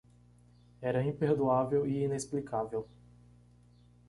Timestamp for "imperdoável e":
1.03-2.03